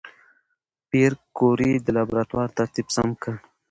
پېیر 0.89 1.13
کوري 1.37 1.71
د 1.85 1.87
لابراتوار 1.97 2.47
ترتیب 2.57 2.87
سم 2.95 3.09
کړ. 3.21 3.33